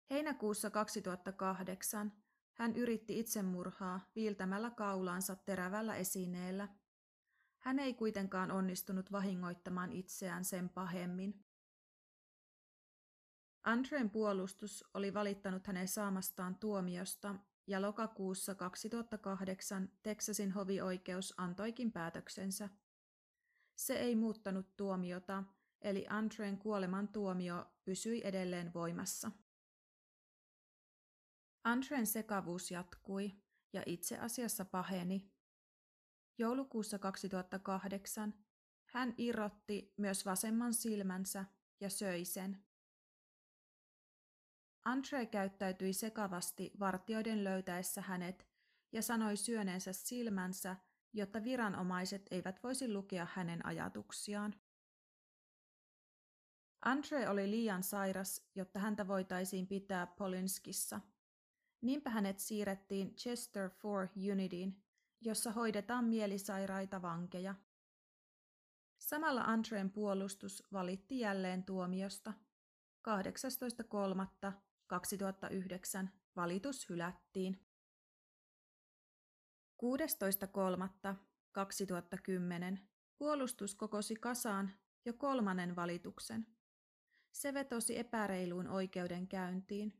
Heinäkuussa 0.09 0.69
2008 0.69 2.23
hän 2.53 2.75
yritti 2.75 3.19
itsemurhaa 3.19 3.99
viiltämällä 4.15 4.69
kaulaansa 4.69 5.35
terävällä 5.35 5.95
esineellä. 5.95 6.67
Hän 7.59 7.79
ei 7.79 7.93
kuitenkaan 7.93 8.51
onnistunut 8.51 9.11
vahingoittamaan 9.11 9.91
itseään 9.91 10.45
sen 10.45 10.69
pahemmin. 10.69 11.45
Andreen 13.63 14.09
puolustus 14.09 14.85
oli 14.93 15.13
valittanut 15.13 15.67
hänen 15.67 15.87
saamastaan 15.87 16.55
tuomiosta 16.55 17.35
ja 17.67 17.81
lokakuussa 17.81 18.55
2008 18.55 19.91
Texasin 20.03 20.51
hovioikeus 20.51 21.33
antoikin 21.37 21.91
päätöksensä. 21.91 22.69
Se 23.75 23.93
ei 23.93 24.15
muuttanut 24.15 24.77
tuomiota, 24.77 25.43
eli 25.81 26.05
Andreen 26.09 26.57
kuoleman 26.57 27.07
tuomio 27.07 27.65
pysyi 27.85 28.21
edelleen 28.23 28.73
voimassa. 28.73 29.31
Andreen 31.63 32.07
sekavuus 32.07 32.71
jatkui 32.71 33.31
ja 33.73 33.83
itse 33.85 34.17
asiassa 34.17 34.65
paheni. 34.65 35.31
Joulukuussa 36.37 36.99
2008 36.99 38.33
hän 38.85 39.13
irrotti 39.17 39.93
myös 39.97 40.25
vasemman 40.25 40.73
silmänsä 40.73 41.45
ja 41.79 41.89
söi 41.89 42.25
sen. 42.25 42.63
Andre 44.85 45.25
käyttäytyi 45.25 45.93
sekavasti 45.93 46.71
vartioiden 46.79 47.43
löytäessä 47.43 48.01
hänet 48.01 48.47
ja 48.91 49.01
sanoi 49.01 49.37
syöneensä 49.37 49.93
silmänsä, 49.93 50.75
jotta 51.13 51.43
viranomaiset 51.43 52.27
eivät 52.31 52.63
voisi 52.63 52.93
lukea 52.93 53.27
hänen 53.33 53.65
ajatuksiaan. 53.65 54.55
Andre 56.85 57.29
oli 57.29 57.51
liian 57.51 57.83
sairas, 57.83 58.49
jotta 58.55 58.79
häntä 58.79 59.07
voitaisiin 59.07 59.67
pitää 59.67 60.07
Polinskissa. 60.07 61.01
Niinpä 61.81 62.09
hänet 62.09 62.39
siirrettiin 62.39 63.15
Chester 63.15 63.69
4 64.15 64.33
Unityin, 64.33 64.83
jossa 65.21 65.51
hoidetaan 65.51 66.05
mielisairaita 66.05 67.01
vankeja. 67.01 67.55
Samalla 68.99 69.41
Andreen 69.41 69.91
puolustus 69.91 70.63
valitti 70.71 71.19
jälleen 71.19 71.63
tuomiosta. 71.63 72.33
18.3.2009 74.93 76.07
valitus 76.35 76.89
hylättiin. 76.89 77.59
16.3.2010 79.83 82.77
puolustus 83.17 83.75
kokosi 83.75 84.15
kasaan 84.15 84.71
jo 85.05 85.13
kolmannen 85.13 85.75
valituksen. 85.75 86.47
Se 87.31 87.53
vetosi 87.53 87.97
epäreiluun 87.97 88.67
oikeudenkäyntiin. 88.67 89.93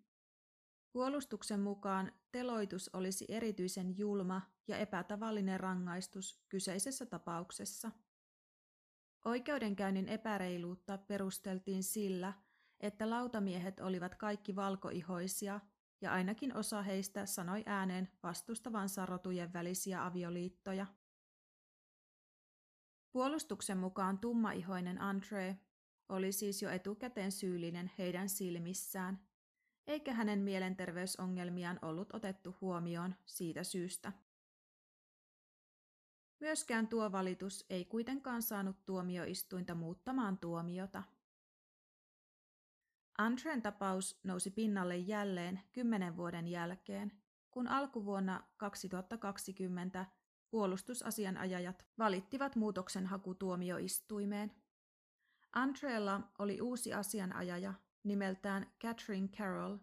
Puolustuksen 0.91 1.59
mukaan 1.59 2.11
teloitus 2.31 2.89
olisi 2.93 3.25
erityisen 3.29 3.97
julma 3.97 4.41
ja 4.67 4.77
epätavallinen 4.77 5.59
rangaistus 5.59 6.43
kyseisessä 6.49 7.05
tapauksessa. 7.05 7.91
Oikeudenkäynnin 9.25 10.09
epäreiluutta 10.09 10.97
perusteltiin 10.97 11.83
sillä, 11.83 12.33
että 12.83 13.09
lautamiehet 13.09 13.79
olivat 13.79 14.15
kaikki 14.15 14.55
valkoihoisia 14.55 15.59
ja 16.01 16.11
ainakin 16.11 16.55
osa 16.55 16.81
heistä 16.81 17.25
sanoi 17.25 17.63
ääneen 17.65 18.09
vastustavansa 18.23 19.05
rotujen 19.05 19.53
välisiä 19.53 20.05
avioliittoja. 20.05 20.85
Puolustuksen 23.11 23.77
mukaan 23.77 24.19
tummaihoinen 24.19 25.01
Andre 25.01 25.59
oli 26.09 26.31
siis 26.31 26.61
jo 26.61 26.69
etukäteen 26.69 27.31
syyllinen 27.31 27.91
heidän 27.97 28.29
silmissään, 28.29 29.19
eikä 29.87 30.13
hänen 30.13 30.39
mielenterveysongelmiaan 30.39 31.79
ollut 31.81 32.13
otettu 32.13 32.55
huomioon 32.61 33.15
siitä 33.25 33.63
syystä. 33.63 34.13
Myöskään 36.39 36.87
tuo 36.87 37.11
valitus 37.11 37.65
ei 37.69 37.85
kuitenkaan 37.85 38.41
saanut 38.41 38.85
tuomioistuinta 38.85 39.75
muuttamaan 39.75 40.37
tuomiota. 40.37 41.03
Andren 43.17 43.61
tapaus 43.61 44.19
nousi 44.23 44.51
pinnalle 44.51 44.97
jälleen 44.97 45.61
kymmenen 45.73 46.17
vuoden 46.17 46.47
jälkeen, 46.47 47.11
kun 47.51 47.67
alkuvuonna 47.67 48.43
2020 48.57 50.05
puolustusasianajajat 50.49 51.85
valittivat 51.97 52.55
muutoksen 52.55 53.05
hakutuomioistuimeen. 53.05 54.51
Andreella 55.53 56.21
oli 56.39 56.61
uusi 56.61 56.93
asianajaja 56.93 57.73
nimeltään 58.03 58.71
Catherine 58.81 59.27
Carroll. 59.27 59.77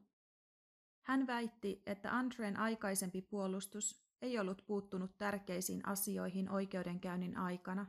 Hän 1.03 1.27
väitti, 1.27 1.83
että 1.87 2.16
Andreen 2.16 2.57
aikaisempi 2.57 3.23
puolustus 3.23 4.05
ei 4.23 4.38
ollut 4.38 4.64
puuttunut 4.66 5.19
tärkeisiin 5.19 5.88
asioihin 5.88 6.51
oikeudenkäynnin 6.51 7.37
aikana. 7.37 7.87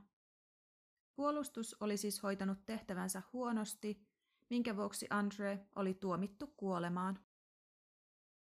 Puolustus 1.16 1.76
oli 1.80 1.98
siis 1.98 2.24
hoitanut 2.24 2.66
tehtävänsä 2.66 3.22
huonosti, 3.34 4.11
minkä 4.52 4.76
vuoksi 4.76 5.08
Andre 5.10 5.68
oli 5.76 5.94
tuomittu 5.94 6.48
kuolemaan. 6.48 7.20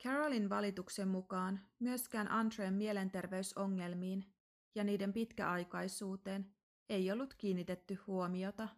Carolin 0.03 0.49
valituksen 0.49 1.07
mukaan 1.07 1.59
myöskään 1.79 2.31
Andreen 2.31 2.73
mielenterveysongelmiin 2.73 4.33
ja 4.75 4.83
niiden 4.83 5.13
pitkäaikaisuuteen 5.13 6.55
ei 6.89 7.11
ollut 7.11 7.33
kiinnitetty 7.33 7.93
huomiota. 7.93 8.69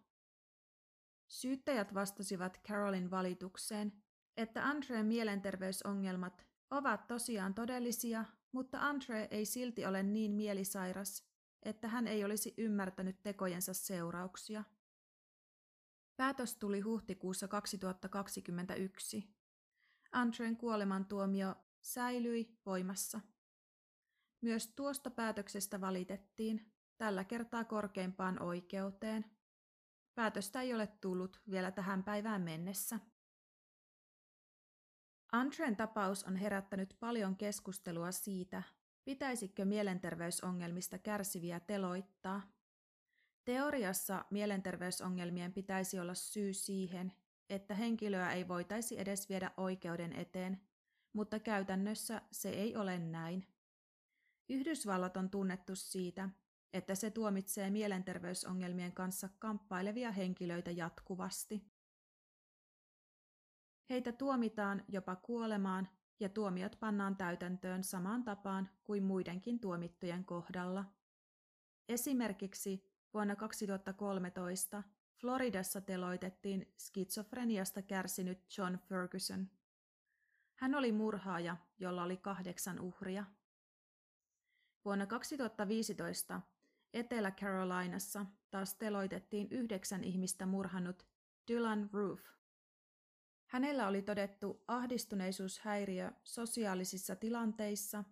Syyttäjät 1.28 1.94
vastasivat 1.94 2.60
Carolin 2.68 3.10
valitukseen, 3.10 3.92
että 4.36 4.66
Andreen 4.66 5.06
mielenterveysongelmat 5.06 6.46
ovat 6.70 7.06
tosiaan 7.06 7.54
todellisia 7.54 8.24
mutta 8.52 8.78
Andre 8.80 9.28
ei 9.30 9.44
silti 9.44 9.86
ole 9.86 10.02
niin 10.02 10.32
mielisairas, 10.32 11.24
että 11.62 11.88
hän 11.88 12.06
ei 12.06 12.24
olisi 12.24 12.54
ymmärtänyt 12.56 13.22
tekojensa 13.22 13.74
seurauksia. 13.74 14.64
Päätös 16.18 16.56
tuli 16.56 16.80
huhtikuussa 16.80 17.48
2021. 17.48 19.34
Andren 20.12 20.56
kuolemantuomio 20.56 21.54
säilyi 21.80 22.58
voimassa. 22.66 23.20
Myös 24.40 24.72
tuosta 24.76 25.10
päätöksestä 25.10 25.80
valitettiin, 25.80 26.72
tällä 26.96 27.24
kertaa 27.24 27.64
korkeimpaan 27.64 28.42
oikeuteen. 28.42 29.24
Päätöstä 30.14 30.60
ei 30.60 30.74
ole 30.74 30.86
tullut 30.86 31.40
vielä 31.50 31.70
tähän 31.70 32.04
päivään 32.04 32.42
mennessä. 32.42 33.00
Andren 35.32 35.76
tapaus 35.76 36.24
on 36.24 36.36
herättänyt 36.36 36.96
paljon 37.00 37.36
keskustelua 37.36 38.12
siitä, 38.12 38.62
pitäisikö 39.04 39.64
mielenterveysongelmista 39.64 40.98
kärsiviä 40.98 41.60
teloittaa. 41.60 42.57
Teoriassa 43.48 44.24
mielenterveysongelmien 44.30 45.52
pitäisi 45.52 46.00
olla 46.00 46.14
syy 46.14 46.52
siihen, 46.52 47.12
että 47.50 47.74
henkilöä 47.74 48.32
ei 48.32 48.48
voitaisi 48.48 49.00
edes 49.00 49.28
viedä 49.28 49.50
oikeuden 49.56 50.12
eteen, 50.12 50.60
mutta 51.12 51.38
käytännössä 51.38 52.22
se 52.32 52.50
ei 52.50 52.76
ole 52.76 52.98
näin. 52.98 53.46
Yhdysvallat 54.48 55.16
on 55.16 55.30
tunnettu 55.30 55.76
siitä, 55.76 56.28
että 56.72 56.94
se 56.94 57.10
tuomitsee 57.10 57.70
mielenterveysongelmien 57.70 58.92
kanssa 58.92 59.28
kamppailevia 59.38 60.12
henkilöitä 60.12 60.70
jatkuvasti. 60.70 61.72
Heitä 63.90 64.12
tuomitaan 64.12 64.84
jopa 64.88 65.16
kuolemaan 65.16 65.88
ja 66.20 66.28
tuomiot 66.28 66.76
pannaan 66.80 67.16
täytäntöön 67.16 67.84
samaan 67.84 68.24
tapaan 68.24 68.68
kuin 68.84 69.02
muidenkin 69.02 69.60
tuomittujen 69.60 70.24
kohdalla. 70.24 70.84
Esimerkiksi 71.88 72.87
vuonna 73.14 73.36
2013 73.36 74.82
Floridassa 75.20 75.80
teloitettiin 75.80 76.74
skitsofreniasta 76.78 77.82
kärsinyt 77.82 78.58
John 78.58 78.78
Ferguson. 78.78 79.50
Hän 80.54 80.74
oli 80.74 80.92
murhaaja, 80.92 81.56
jolla 81.78 82.02
oli 82.02 82.16
kahdeksan 82.16 82.80
uhria. 82.80 83.24
Vuonna 84.84 85.06
2015 85.06 86.40
Etelä-Carolinassa 86.92 88.26
taas 88.50 88.74
teloitettiin 88.74 89.48
yhdeksän 89.50 90.04
ihmistä 90.04 90.46
murhannut 90.46 91.06
Dylan 91.48 91.90
Roof– 91.92 92.20
Hänellä 93.48 93.88
oli 93.88 94.02
todettu 94.02 94.64
ahdistuneisuushäiriö 94.66 96.12
sosiaalisissa 96.24 97.16
tilanteissa, 97.16 98.04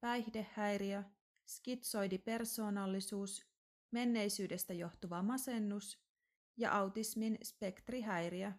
päihdehäiriö, 0.00 1.02
skitsoidipersoonallisuus, 1.46 3.46
menneisyydestä 3.90 4.74
johtuva 4.74 5.22
masennus 5.22 5.98
ja 6.56 6.72
autismin 6.76 7.38
spektrihäiriö. 7.42 8.52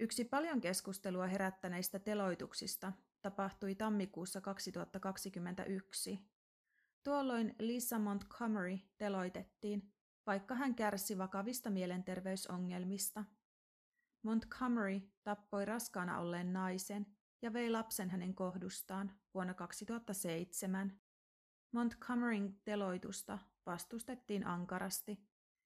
Yksi 0.00 0.24
paljon 0.24 0.60
keskustelua 0.60 1.26
herättäneistä 1.26 1.98
teloituksista 1.98 2.92
tapahtui 3.22 3.74
tammikuussa 3.74 4.40
2021. 4.40 6.18
Tuolloin 7.02 7.54
Lisa 7.58 7.98
Montgomery 7.98 8.78
teloitettiin, 8.98 9.92
vaikka 10.26 10.54
hän 10.54 10.74
kärsi 10.74 11.18
vakavista 11.18 11.70
mielenterveysongelmista. 11.70 13.24
Montgomery 14.22 15.00
tappoi 15.22 15.64
raskaana 15.64 16.18
olleen 16.18 16.52
naisen 16.52 17.06
ja 17.42 17.52
vei 17.52 17.70
lapsen 17.70 18.10
hänen 18.10 18.34
kohdustaan 18.34 19.20
vuonna 19.34 19.54
2007. 19.54 21.00
Montgomeryn 21.74 22.60
teloitusta 22.64 23.38
vastustettiin 23.66 24.46
ankarasti, 24.46 25.20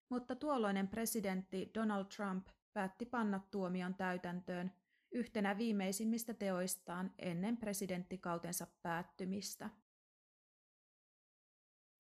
mutta 0.09 0.37
tuolloinen 0.37 0.89
presidentti 0.89 1.71
Donald 1.75 2.05
Trump 2.05 2.49
päätti 2.73 3.07
panna 3.07 3.41
tuomion 3.51 3.95
täytäntöön 3.95 4.73
yhtenä 5.13 5.59
viimeisimmistä 5.59 6.35
teoistaan 6.35 7.15
ennen 7.19 7.57
presidenttikautensa 7.57 8.67
päättymistä. 8.83 9.71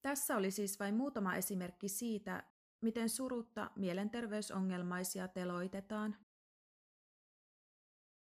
Tässä 0.02 0.36
oli 0.36 0.50
siis 0.50 0.80
vain 0.80 0.94
muutama 0.94 1.36
esimerkki 1.36 1.88
siitä, 1.88 2.44
miten 2.80 3.08
surutta 3.08 3.70
mielenterveysongelmaisia 3.76 5.28
teloitetaan. 5.28 6.16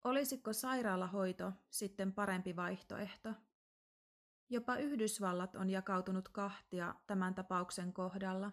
Olisiko 0.04 0.52
sairaalahoito 0.52 1.52
sitten 1.70 2.12
parempi 2.12 2.56
vaihtoehto? 2.56 3.34
Jopa 4.52 4.76
Yhdysvallat 4.76 5.54
on 5.56 5.70
jakautunut 5.70 6.28
kahtia 6.28 6.94
tämän 7.06 7.34
tapauksen 7.34 7.92
kohdalla. 7.92 8.52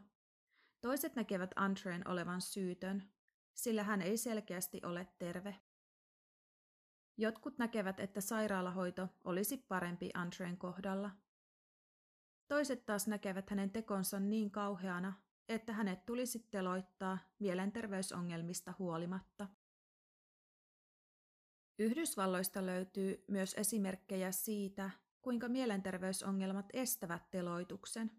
Toiset 0.82 1.16
näkevät 1.16 1.52
Antreen 1.56 2.08
olevan 2.08 2.42
syytön, 2.42 3.12
sillä 3.54 3.84
hän 3.84 4.02
ei 4.02 4.18
selkeästi 4.18 4.82
ole 4.86 5.08
terve. 5.20 5.56
Jotkut 7.18 7.58
näkevät, 7.58 8.00
että 8.00 8.22
sairaalahoito 8.22 9.08
olisi 9.24 9.58
parempi 9.58 10.10
Antreen 10.14 10.58
kohdalla. 10.58 11.12
Toiset 12.48 12.86
taas 12.86 13.08
näkevät 13.08 13.50
hänen 13.50 13.70
tekonsa 13.70 14.20
niin 14.20 14.52
kauheana, 14.52 15.14
että 15.50 15.74
hänet 15.74 16.06
tulisi 16.06 16.48
teloittaa 16.52 17.18
mielenterveysongelmista 17.40 18.74
huolimatta. 18.80 19.48
Yhdysvalloista 21.80 22.66
löytyy 22.66 23.24
myös 23.28 23.54
esimerkkejä 23.54 24.32
siitä, 24.32 24.90
kuinka 25.28 25.50
mielenterveysongelmat 25.50 26.66
estävät 26.74 27.32
teloituksen. 27.32 28.12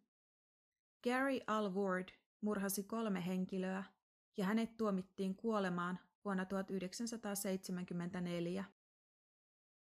Gary 1.04 1.40
Alward 1.46 2.08
murhasi 2.40 2.82
kolme 2.82 3.26
henkilöä 3.26 3.84
ja 4.36 4.44
hänet 4.44 4.76
tuomittiin 4.76 5.36
kuolemaan 5.36 5.98
vuonna 6.24 6.44
1974. 6.44 8.64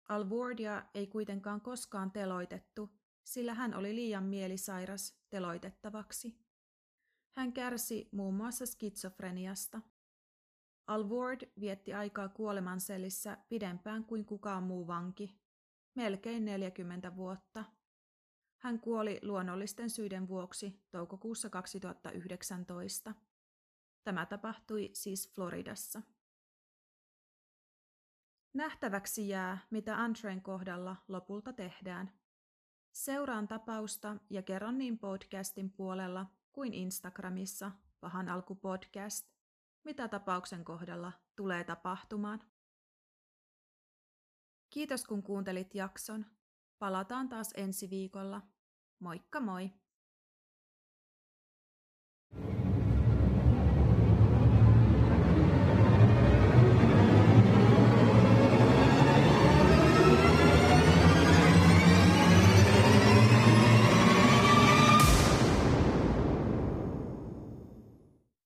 Alwardia 0.09 0.83
ei 0.95 1.07
kuitenkaan 1.07 1.61
koskaan 1.61 2.11
teloitettu, 2.11 2.91
sillä 3.25 3.55
hän 3.55 3.75
oli 3.75 3.95
liian 3.95 4.25
mielisairas 4.25 5.21
teloitettavaksi. 5.31 6.39
Hän 7.37 7.53
kärsi 7.53 8.09
muun 8.13 8.35
muassa 8.35 8.67
skitsofreniasta. 8.67 9.81
Alward 10.87 11.53
vietti 11.61 11.95
aikaa 11.95 12.29
kuolemansellissä 12.29 13.39
pidempään 13.49 14.05
kuin 14.05 14.25
kukaan 14.25 14.63
muu 14.63 14.87
vanki, 14.87 15.40
melkein 16.03 16.45
40 16.45 17.17
vuotta. 17.17 17.65
Hän 18.59 18.81
kuoli 18.81 19.19
luonnollisten 19.23 19.91
syiden 19.91 20.29
vuoksi 20.29 20.83
toukokuussa 20.91 21.51
2019. 21.51 23.15
Tämä 24.05 24.27
tapahtui 24.27 24.91
siis 24.93 25.33
Floridassa. 25.35 26.03
Nähtäväksi 28.55 29.29
jää, 29.29 29.59
mitä 29.71 29.97
Antrain 29.97 30.43
kohdalla 30.43 30.97
lopulta 31.09 31.53
tehdään. 31.53 32.13
Seuraan 32.93 33.49
tapausta 33.49 34.17
ja 34.31 34.43
kerron 34.43 34.79
niin 34.79 34.99
podcastin 34.99 35.71
puolella 35.71 36.27
kuin 36.53 36.75
Instagramissa 36.75 37.71
Pahan 38.01 38.29
alku 38.29 38.55
podcast, 38.55 39.29
mitä 39.85 40.09
tapauksen 40.09 40.65
kohdalla 40.65 41.13
tulee 41.37 41.65
tapahtumaan. 41.65 42.50
Kiitos 44.71 45.05
kun 45.05 45.23
kuuntelit 45.23 45.75
jakson. 45.75 46.27
Palataan 46.79 47.29
taas 47.29 47.51
ensi 47.57 47.91
viikolla. 47.91 48.41
Moikka 48.99 49.41
moi! 49.41 49.71